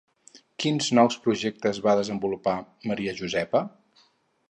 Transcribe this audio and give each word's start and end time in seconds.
Quins 0.63 0.87
nous 0.99 1.17
projectes 1.27 1.81
va 1.89 1.95
desenvolupar 2.01 2.57
Maria 2.93 3.17
Josepa? 3.23 3.67